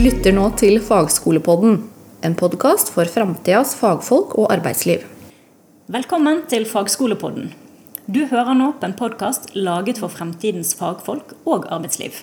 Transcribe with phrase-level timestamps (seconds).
[0.00, 1.74] lytter nå til Fagskolepodden,
[2.24, 5.02] en podkast for framtidas fagfolk og arbeidsliv.
[5.92, 7.50] Velkommen til Fagskolepodden.
[8.08, 12.22] Du hører nå på en podkast laget for fremtidens fagfolk og arbeidsliv.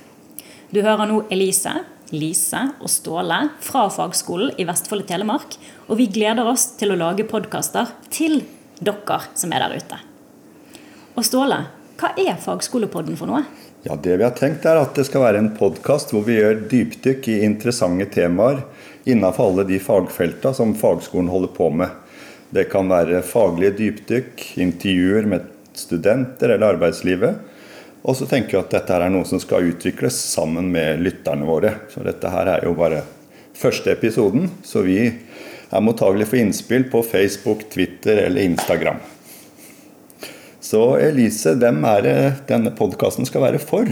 [0.74, 1.76] Du hører nå Elise,
[2.10, 6.98] Lise og Ståle fra Fagskolen i Vestfold og Telemark, og vi gleder oss til å
[6.98, 8.42] lage podkaster til
[8.82, 10.02] dere som er der ute.
[11.14, 11.68] Og Ståle,
[12.00, 13.44] hva er Fagskolepodden for noe?
[13.84, 16.62] Ja, Det vi har tenkt er at det skal være en podkast hvor vi gjør
[16.72, 18.62] dypdykk i interessante temaer
[19.10, 21.92] innenfor alle de fagfelta som fagskolen holder på med.
[22.56, 27.36] Det kan være faglige dypdykk, intervjuer med studenter eller arbeidslivet.
[28.04, 31.76] Og så tenker vi at dette er noe som skal utvikles sammen med lytterne våre.
[31.92, 33.04] Så dette her er jo bare
[33.60, 39.04] første episoden, så vi er mottagelige for innspill på Facebook, Twitter eller Instagram.
[40.70, 42.16] Så Elise, hvem er det
[42.50, 43.90] denne podkasten skal være for?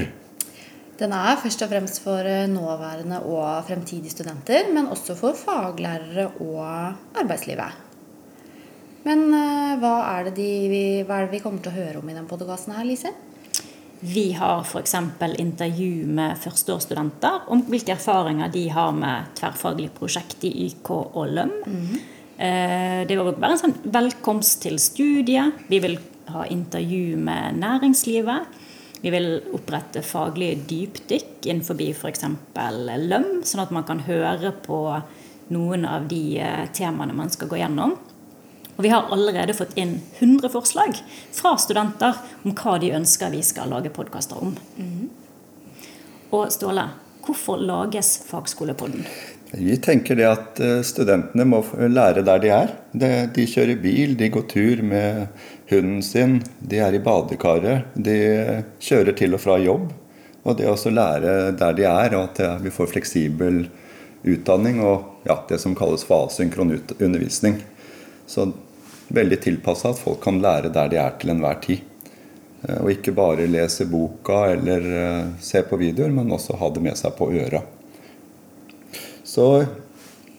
[0.97, 6.27] Den er først og fremst for eh, nåværende og fremtidige studenter, men også for faglærere
[6.43, 6.59] og
[7.17, 7.79] arbeidslivet.
[9.07, 10.49] Men eh, hva er, de,
[11.07, 13.13] hva er det vi kommer til å høre om i denne podkasten her, Lise?
[14.01, 14.93] Vi har f.eks.
[15.41, 21.55] intervju med førsteårsstudenter om hvilke erfaringer de har med tverrfaglig prosjekt i YK og LØM.
[21.65, 21.97] Mm.
[22.37, 25.65] Det vil være en sånn velkomst til studiet.
[25.71, 25.97] Vi vil
[26.33, 28.57] ha intervju med næringslivet.
[29.01, 32.25] Vi vil opprette faglige dypdykk innenfor f.eks.
[33.07, 34.81] løm, sånn at man kan høre på
[35.53, 37.95] noen av de eh, temaene man skal gå gjennom.
[38.77, 40.97] Og vi har allerede fått inn 100 forslag
[41.33, 44.53] fra studenter om hva de ønsker vi skal lage podkaster om.
[44.77, 45.07] Mm.
[46.35, 46.83] Og Ståle,
[47.25, 49.07] hvorfor lages Fagskolepodden?
[49.57, 52.73] Vi tenker det at eh, studentene må lære der de er.
[52.93, 55.25] De kjører bil, de går tur med
[55.71, 58.17] hunden sin, de er i badekaret, de
[58.79, 59.89] kjører til og fra jobb.
[60.47, 63.65] Og det å lære der de er, og at vi får fleksibel
[64.27, 67.59] utdanning og ja, det som kalles for asynkron undervisning.
[68.27, 68.51] Så
[69.07, 71.83] veldig tilpassa at folk kan lære der de er til enhver tid.
[72.63, 76.83] Eh, og ikke bare lese boka eller eh, se på videoer, men også ha det
[76.83, 77.63] med seg på øra
[79.37, 79.47] så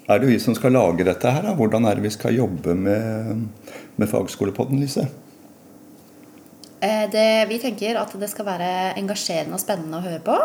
[0.09, 1.47] er det vi som skal lage dette her.
[1.55, 3.45] Hvordan er det vi skal jobbe med,
[3.97, 5.07] med fagskolepodden, Lise?
[6.81, 10.39] Eh, det, vi tenker at det skal være engasjerende og spennende å høre på.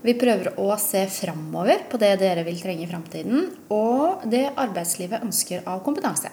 [0.00, 5.26] Vi prøver å se framover på det dere vil trenge i framtiden, og det arbeidslivet
[5.26, 6.32] ønsker av kompetanse.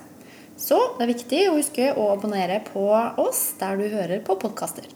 [0.57, 2.87] Så det er viktig å huske å abonnere på
[3.21, 4.87] oss der du hører på podkaster.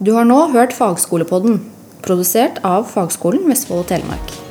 [0.00, 1.60] Du har nå hørt Fagskolepodden,
[2.04, 4.45] produsert av Fagskolen Vestfold og Telemark.